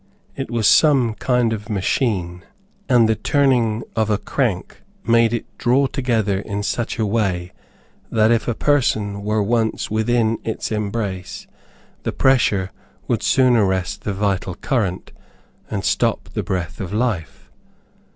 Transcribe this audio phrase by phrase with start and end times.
[0.35, 2.43] It was some kind of a machine,
[2.89, 7.51] and the turning of a crank made it draw together in such a way,
[8.11, 11.45] that if a person were once within its embrace,
[12.01, 12.71] the pressure
[13.07, 15.11] would soon arrest the vital current,
[15.69, 17.51] and stop the breath of life.